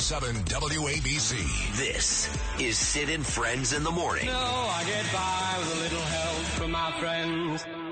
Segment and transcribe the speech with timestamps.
[0.00, 1.76] 77 WABC.
[1.76, 4.26] This is Sid and Friends in the Morning.
[4.26, 7.89] No, I get by with a little help from my friends.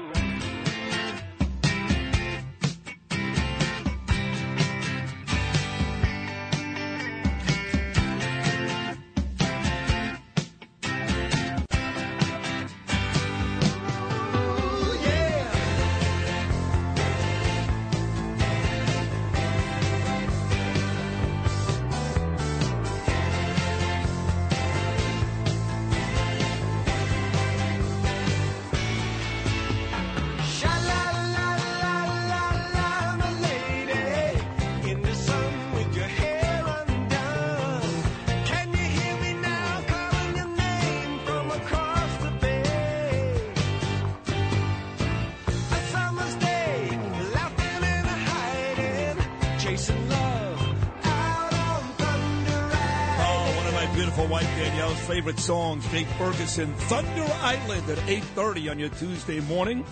[53.98, 59.84] Beautiful wife Danielle's favorite songs, Jay Ferguson, Thunder Island at 8.30 on your Tuesday morning.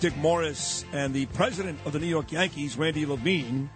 [0.00, 3.68] Dick Morris and the president of the New York Yankees, Randy Levine,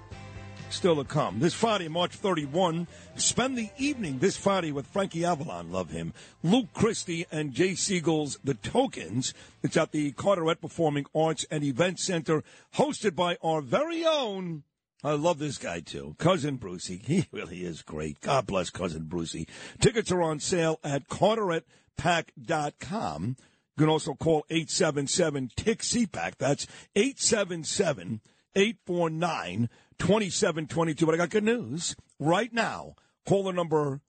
[0.71, 1.41] still to come.
[1.41, 6.67] This Friday, March 31, spend the evening this Friday with Frankie Avalon, love him, Lou
[6.73, 9.35] Christie, and Jay Siegel's The Tokens.
[9.63, 12.43] It's at the Carteret Performing Arts and Event Center,
[12.77, 14.63] hosted by our very own
[15.05, 16.17] I love this guy too.
[16.19, 17.01] Cousin Brucey.
[17.07, 18.21] He really is great.
[18.21, 19.47] God bless Cousin Brucey.
[19.81, 23.37] Tickets are on sale at carteretpack.com.
[23.77, 26.37] You can also call 877 Tick CPAC.
[26.39, 28.23] That's 877
[28.55, 31.07] 849 2722.
[31.07, 31.95] But I got good news.
[32.19, 32.95] Right now,
[33.27, 34.01] caller number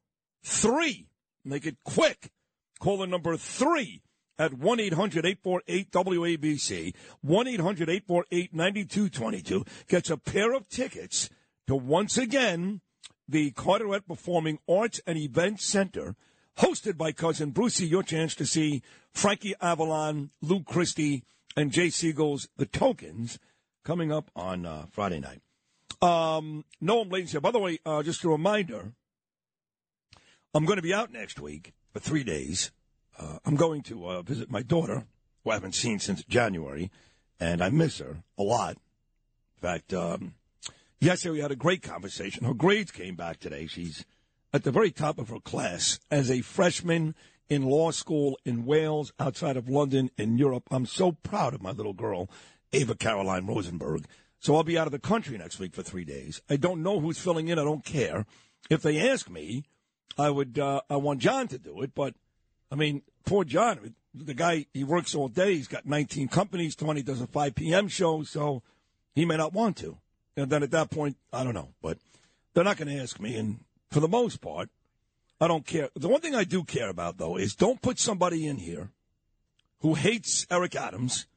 [0.44, 1.10] three.
[1.44, 2.32] Make it quick.
[2.80, 4.04] Caller number three
[4.40, 6.94] at 1 800 848 WABC.
[7.22, 11.30] 1 800 848 9222 gets a pair of tickets
[11.68, 12.82] to once again
[13.28, 16.16] the Carteret Performing Arts and Events Center,
[16.60, 17.86] hosted by Cousin Brucey.
[17.86, 18.82] Your chance to see
[19.12, 21.24] Frankie Avalon, Lou Christie,
[21.56, 23.40] and Jay Siegel's The Tokens
[23.84, 25.42] coming up on uh, Friday night.
[26.02, 28.94] Um, Noam said, by the way, uh, just a reminder,
[30.54, 32.72] I'm going to be out next week for three days.
[33.18, 35.06] Uh, I'm going to uh, visit my daughter,
[35.44, 36.92] who I haven't seen since January,
[37.40, 38.78] and I miss her a lot.
[39.56, 40.36] In fact, um,
[41.00, 42.46] yesterday we had a great conversation.
[42.46, 43.66] Her grades came back today.
[43.66, 44.06] She's
[44.54, 47.16] at the very top of her class as a freshman
[47.50, 50.64] in law school in Wales, outside of London, in Europe.
[50.70, 52.30] I'm so proud of my little girl,
[52.74, 54.06] Ava Caroline Rosenberg.
[54.40, 56.42] So I'll be out of the country next week for three days.
[56.50, 57.58] I don't know who's filling in.
[57.58, 58.26] I don't care.
[58.70, 59.64] If they ask me,
[60.18, 60.60] I would.
[60.60, 62.16] Uh, I want John to do it, but
[62.72, 63.96] I mean, poor John.
[64.14, 65.56] The guy he works all day.
[65.56, 66.76] He's got 19 companies.
[66.76, 67.88] 20 does a 5 p.m.
[67.88, 68.64] show, so
[69.14, 69.98] he may not want to.
[70.36, 71.70] And then at that point, I don't know.
[71.82, 71.98] But
[72.54, 73.36] they're not going to ask me.
[73.36, 73.60] And
[73.92, 74.70] for the most part,
[75.40, 75.90] I don't care.
[75.96, 78.90] The one thing I do care about though is don't put somebody in here
[79.82, 81.28] who hates Eric Adams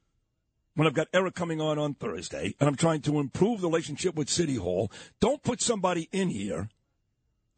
[0.75, 4.15] when I've got Eric coming on on Thursday and I'm trying to improve the relationship
[4.15, 4.91] with City Hall.
[5.21, 6.71] Don't put somebody in here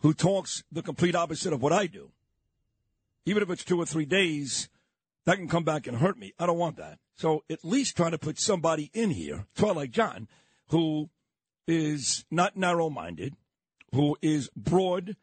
[0.00, 2.10] who talks the complete opposite of what I do.
[3.24, 4.68] Even if it's two or three days,
[5.26, 6.32] that can come back and hurt me.
[6.38, 6.98] I don't want that.
[7.14, 10.28] So at least try to put somebody in here, like John,
[10.68, 11.10] who
[11.68, 13.34] is not narrow minded,
[13.94, 15.16] who is broad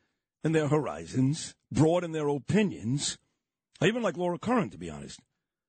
[0.43, 3.17] in their horizons, broad in their opinions.
[3.81, 5.19] I even like Laura Curran, to be honest.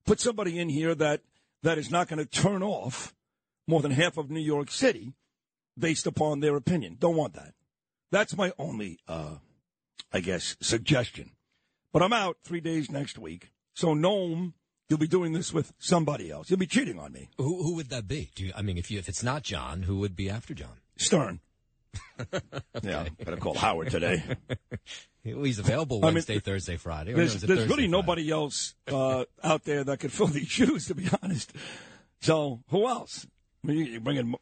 [0.07, 1.23] Put somebody in here that,
[1.63, 3.15] that is not going to turn off
[3.67, 5.15] more than half of New York City
[5.79, 6.97] based upon their opinion.
[6.99, 7.55] Don't want that.
[8.11, 9.37] That's my only, uh,
[10.13, 11.31] I guess, suggestion.
[11.93, 13.51] But I'm out three days next week.
[13.75, 14.53] So, Noam,
[14.89, 16.51] you'll be doing this with somebody else.
[16.51, 17.29] You'll be cheating on me.
[17.39, 18.31] Who, who would that be?
[18.35, 20.81] Do you, I mean, if you if it's not John, who would be after John?
[20.97, 21.41] Stern.
[22.83, 24.23] Yeah, better call Howard today.
[25.25, 27.13] Well, He's available I mean, Wednesday, Thursday, Friday.
[27.13, 27.89] Or There's, there's Thursday, really Friday?
[27.89, 31.53] nobody else uh, out there that could fill these shoes, to be honest.
[32.23, 33.27] So, who else?
[33.63, 34.35] I mean, you, you bring in,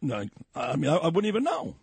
[0.54, 1.74] I mean, I, I wouldn't even know.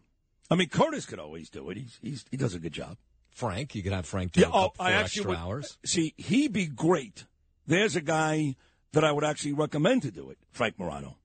[0.50, 1.78] I mean, Curtis could always do it.
[1.78, 2.96] He's, he's, he does a good job.
[3.36, 5.78] Frank, you could have Frank do Yeah, a oh, couple I actually extra would, hours.
[5.86, 7.26] See, he'd be great.
[7.68, 8.56] There's a guy
[8.94, 11.18] that I would actually recommend to do it, Frank Morano.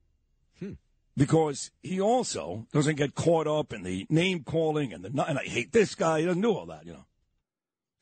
[0.59, 0.73] Hmm.
[1.15, 5.43] Because he also doesn't get caught up in the name calling and the and I
[5.43, 6.19] hate this guy.
[6.19, 7.05] He doesn't do all that, you know.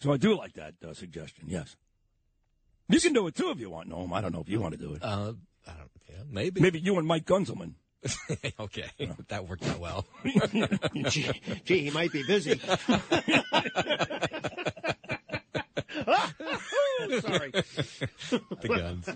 [0.02, 1.46] So I do like that uh, suggestion.
[1.48, 1.76] Yes,
[2.88, 3.90] you can do it too if you want.
[3.90, 5.04] No, I don't know if you want to do it.
[5.04, 5.34] Uh,
[5.68, 5.92] I don't.
[6.10, 6.62] Yeah, maybe.
[6.62, 7.74] Maybe you and Mike Gunzelman.
[8.60, 8.90] okay,
[9.28, 10.06] that worked out well.
[11.10, 11.32] gee,
[11.66, 12.60] gee, he might be busy.
[17.22, 17.52] Sorry.
[17.52, 19.10] the guns.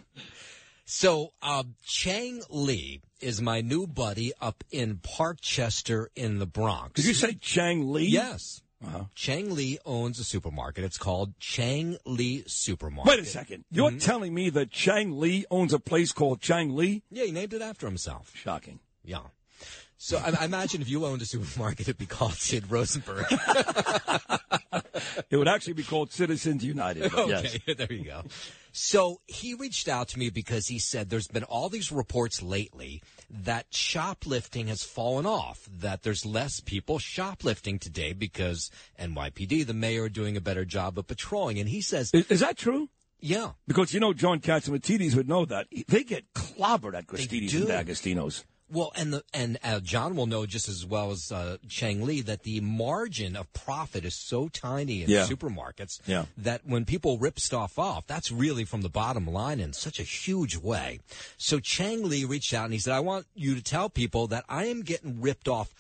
[0.86, 6.94] So, um, Chang Lee is my new buddy up in Parkchester in the Bronx.
[6.94, 8.08] Did you say Chang Lee?
[8.08, 8.62] Yes.
[8.86, 9.04] Uh-huh.
[9.16, 10.84] Chang Lee owns a supermarket.
[10.84, 13.10] It's called Chang Lee Supermarket.
[13.10, 13.66] Wait a second.
[13.72, 17.04] You're telling me that Chang Lee owns a place called Chang Lee?
[17.10, 18.32] Yeah, he named it after himself.
[18.36, 18.80] Shocking.
[19.04, 19.20] Yeah.
[19.98, 23.26] So I, I imagine if you owned a supermarket, it'd be called Sid Rosenberg.
[25.30, 27.04] It would actually be called Citizens United.
[27.14, 27.58] okay, Yes.
[27.78, 28.24] there you go.
[28.76, 33.04] So he reached out to me because he said there's been all these reports lately
[33.30, 40.04] that shoplifting has fallen off, that there's less people shoplifting today because NYPD, the mayor,
[40.04, 41.60] are doing a better job of patrolling.
[41.60, 42.90] And he says, Is, is that true?
[43.20, 45.68] yeah, Because you know John Katz Catsimatidis would know that.
[45.88, 48.44] They get clobbered at Gristedes and D'Agostino's.
[48.74, 52.22] Well, and the and uh, John will know just as well as uh, Chang Lee
[52.22, 55.28] that the margin of profit is so tiny in Yeah.
[55.28, 56.26] supermarkets Yeah.
[56.38, 60.04] that when people rip stuff off, that's really from the bottom line in such a
[60.04, 61.00] huge way.
[61.38, 64.44] So Chang Lee reached out and he said, "I want you to tell people that
[64.50, 65.74] I am getting ripped off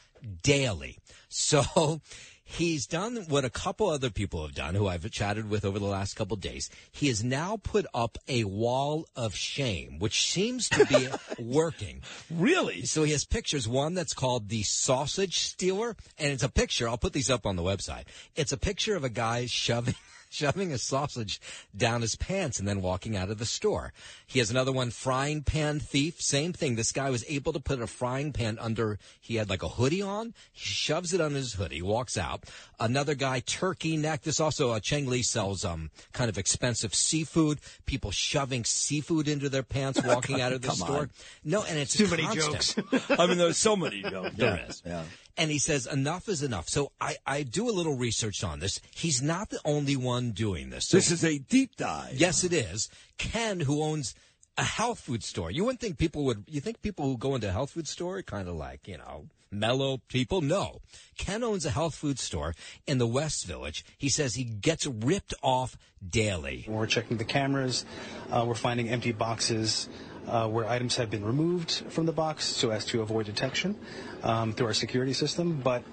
[0.44, 1.00] daily."
[1.36, 2.00] So.
[2.45, 5.86] He's done what a couple other people have done, who I've chatted with over the
[5.86, 6.69] last couple days.
[6.92, 11.07] He has now put up a wall of shame, which seems to be
[11.40, 12.01] working.
[12.30, 12.84] Really?
[12.84, 13.68] So he has pictures.
[13.68, 16.88] One that's called the sausage stealer, and it's a picture.
[16.88, 18.04] I'll put these up on the website.
[18.36, 19.96] It's a picture of a guy shoving
[20.34, 21.40] shoving a sausage
[21.76, 23.94] down his pants and then walking out of the store.
[24.26, 26.22] He has another one, frying pan thief.
[26.22, 26.76] Same thing.
[26.76, 28.98] This guy was able to put a frying pan under.
[29.20, 30.34] He had like a hoodie on.
[30.52, 32.44] He shoves it under his hoodie, walks out.
[32.80, 34.24] Another guy, turkey neck.
[34.24, 37.60] This also uh, Chang Lee sells um kind of expensive seafood.
[37.86, 41.00] People shoving seafood into their pants, walking out of the store.
[41.02, 41.10] on.
[41.44, 42.76] No, and it's Too many jokes.
[43.10, 44.36] I mean, there's so many jokes.
[44.36, 44.66] There yeah.
[44.68, 44.82] is.
[44.86, 45.04] Yeah.
[45.38, 46.70] And he says enough is enough.
[46.70, 48.80] So I, I do a little research on this.
[48.94, 50.88] He's not the only one doing this.
[50.88, 52.14] So This is a deep dive.
[52.14, 52.90] yes, it is.
[53.18, 54.14] Ken, who owns
[54.58, 55.50] a health food store.
[55.50, 56.44] You wouldn't think people would.
[56.48, 58.98] You think people who go into a health food store are kind of like you
[59.00, 60.42] know mellow people?
[60.42, 60.82] No.
[61.18, 62.54] Ken owns a health food store
[62.86, 63.84] in the West Village.
[63.98, 65.76] He says he gets ripped off
[66.08, 66.66] daily.
[66.68, 67.86] We're checking the cameras,
[68.32, 69.90] uh, we're finding empty boxes
[70.28, 73.75] uh, where items have been removed from the box so as to avoid detection
[74.24, 75.60] um, through our security system.
[75.62, 75.84] But,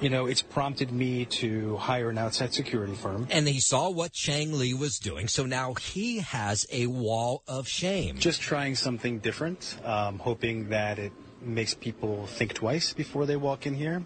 [0.00, 3.28] you know, it's prompted me to hire an outside security firm.
[3.30, 7.68] And he saw what Chang Lee was doing, so now he has a wall of
[7.68, 8.18] shame.
[8.18, 13.66] Just trying something different, um, hoping that it makes people think twice before they walk
[13.66, 14.04] in here.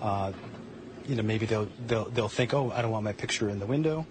[0.00, 0.32] Uh,
[1.08, 3.66] you know, maybe they'll, they'll they'll think, oh, I don't want my picture in the
[3.66, 4.06] window.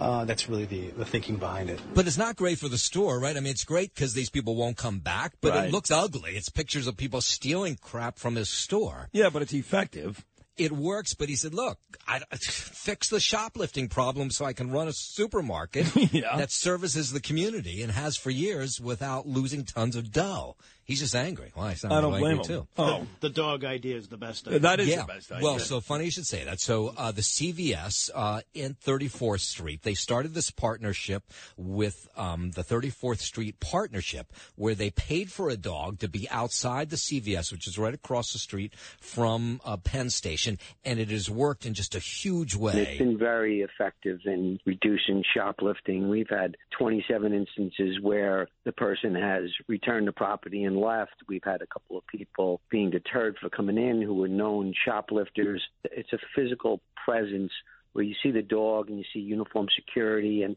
[0.00, 1.80] Uh, that's really the, the thinking behind it.
[1.94, 3.36] But it's not great for the store, right?
[3.36, 5.68] I mean, it's great because these people won't come back, but Right.
[5.68, 6.32] it looks ugly.
[6.32, 9.08] It's pictures of people stealing crap from his store.
[9.12, 10.24] Yeah, but it's effective.
[10.56, 14.88] It works, but he said, look, I, fix the shoplifting problem so I can run
[14.88, 16.36] a supermarket Yeah.
[16.36, 20.56] that services the community and has for years without losing tons of dough.
[20.90, 21.52] He's just angry.
[21.54, 22.44] Well, I, I don't blame him.
[22.44, 22.66] too.
[22.76, 24.58] Oh, The dog idea is the best idea.
[24.58, 25.02] that is yeah.
[25.02, 25.44] the best idea.
[25.44, 26.60] Well, so funny you should say that.
[26.60, 31.22] So uh, the CVS uh, in 34th Street, they started this partnership
[31.56, 36.90] with um, the 34th Street Partnership, where they paid for a dog to be outside
[36.90, 41.30] the CVS, which is right across the street from uh, Penn Station, and it has
[41.30, 42.72] worked in just a huge way.
[42.72, 46.08] It's been very effective in reducing shoplifting.
[46.08, 51.14] We've had 27 instances where the person has returned the property and left.
[51.28, 55.62] We've had a couple of people being deterred for coming in who were known shoplifters.
[55.84, 57.52] It's a physical presence
[57.92, 60.56] where you see the dog and you see uniform security and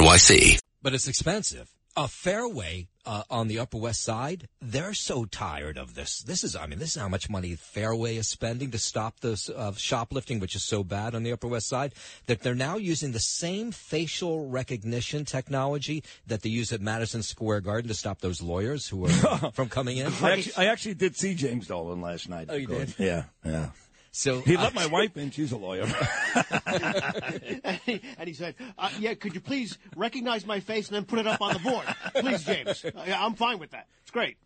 [0.00, 0.58] NYC.
[0.82, 1.70] But it's expensive.
[1.94, 6.22] A Fairway uh, on the Upper West Side, they're so tired of this.
[6.22, 9.50] This is, I mean, this is how much money Fairway is spending to stop this
[9.50, 11.92] uh, shoplifting, which is so bad on the Upper West Side,
[12.28, 17.60] that they're now using the same facial recognition technology that they use at Madison Square
[17.60, 20.06] Garden to stop those lawyers who are from coming in.
[20.22, 22.46] I actually, I actually did see James Dolan last night.
[22.48, 22.94] Oh, you did?
[22.98, 23.68] Yeah, yeah.
[24.12, 25.30] So He uh, let my wife in.
[25.30, 25.82] She's a lawyer.
[26.66, 31.04] and, he, and he said, uh, "Yeah, could you please recognize my face and then
[31.04, 32.84] put it up on the board, please, James?
[33.00, 33.86] Uh, yeah, I'm fine with that.
[34.02, 34.36] It's great."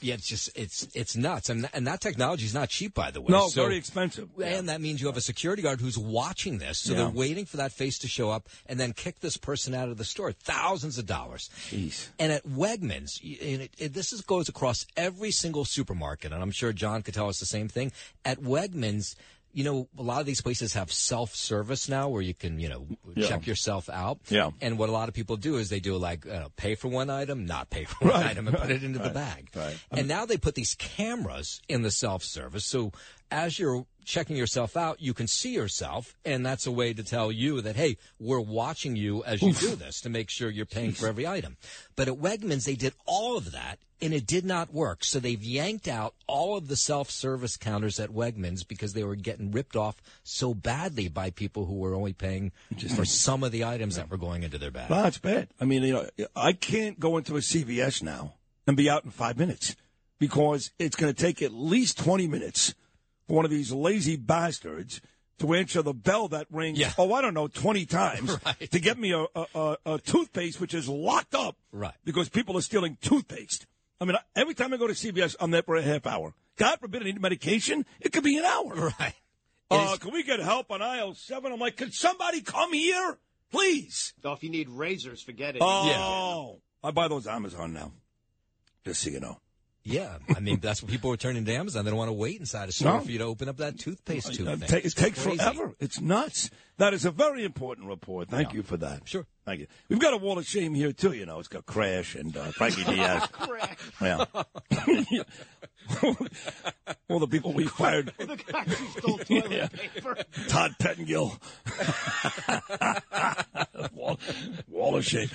[0.00, 3.20] Yeah, it's just it's it's nuts, and and that technology is not cheap, by the
[3.20, 3.28] way.
[3.30, 4.28] no, So- very expensive.
[4.42, 6.98] And that means you have a security guard who's watching this, so Yeah.
[6.98, 9.96] they're waiting for that face to show up and then kick this person out of
[9.96, 10.32] the store.
[10.32, 11.48] Thousands of dollars.
[11.70, 12.08] Jeez.
[12.18, 16.50] And at Wegmans, and it, it, this is, goes across every single supermarket, and I'm
[16.50, 17.90] sure John could tell us the same thing.
[18.24, 19.14] At Wegmans,
[19.56, 22.86] you know, a lot of these places have self-service now, where you can, you know,
[23.14, 23.26] Yeah.
[23.28, 24.18] check yourself out.
[24.28, 24.50] Yeah.
[24.60, 27.08] And what a lot of people do is they do like uh, pay for one
[27.08, 29.48] item, not pay for one Right, item, and put it into the bag.
[29.56, 29.78] right.
[29.90, 32.92] And now they put these cameras in the self-service, so
[33.30, 37.30] as you're checking yourself out, you can see yourself, and that's a way to tell
[37.30, 40.92] you that hey, we're watching you as you do this to make sure you're paying
[40.92, 41.56] for every item.
[41.96, 43.78] But at Wegmans, they did all of that.
[43.98, 45.04] And it did not work.
[45.04, 49.14] So they've yanked out all of the self service counters at Wegmans because they were
[49.14, 52.52] getting ripped off so badly by people who were only paying
[52.94, 54.90] for some of the items that were going into their bag.
[54.90, 55.48] No, it's bad.
[55.62, 56.06] I mean, you know,
[56.36, 58.34] I can't go into a CVS now
[58.66, 59.76] and be out in five minutes
[60.18, 62.74] because it's going to take at least 20 minutes
[63.26, 65.00] for one of these lazy bastards
[65.38, 66.92] to answer the bell that rings, Yeah.
[66.96, 68.70] oh, I don't know, 20 times Right.
[68.70, 71.94] to get me a, a, a, a toothpaste which is locked up Right.
[72.04, 73.66] because people are stealing toothpaste.
[74.00, 76.34] I mean, every time I go to CVS, I'm there for a half hour.
[76.56, 77.84] God forbid I need medication.
[78.00, 78.92] It could be an hour.
[79.00, 79.14] Right.
[79.68, 81.50] Uh, can we get help on aisle seven?
[81.50, 83.18] I'm like, can somebody come here?
[83.50, 84.14] Please.
[84.22, 85.62] So if you need razors, forget it.
[85.62, 87.90] Oh, I buy those Amazon now.
[88.84, 89.40] Just so you know.
[89.88, 91.84] Yeah, I mean that's what people are turning to Amazon.
[91.84, 93.00] They don't want to wait inside a store No.
[93.04, 94.48] for you to open up that toothpaste tube.
[94.48, 94.68] Uh, thing.
[94.68, 95.38] ta- It's it takes crazy.
[95.38, 95.76] forever.
[95.78, 96.50] It's nuts.
[96.78, 98.28] That is a very important report.
[98.28, 99.08] Thank you for that.
[99.08, 99.24] Sure.
[99.46, 99.66] Thank you.
[99.88, 101.12] We've got a wall of shame here too.
[101.12, 103.28] You know, it's got Crash and uh, Frankie Diaz.
[104.02, 104.24] Yeah.
[107.08, 108.12] All the people we fired.
[108.18, 109.68] The guy who stole toilet Yeah.
[109.68, 110.16] paper.
[110.48, 111.38] Todd Pettengill.
[113.94, 114.18] wall,
[114.68, 115.28] wall of shame.